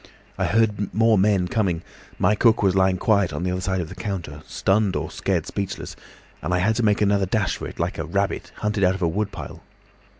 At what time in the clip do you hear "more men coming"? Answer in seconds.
0.95-1.83